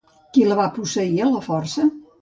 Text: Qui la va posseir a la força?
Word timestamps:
Qui 0.37 0.47
la 0.47 0.57
va 0.61 0.65
posseir 0.79 1.23
a 1.27 1.31
la 1.37 1.47
força? 1.51 1.91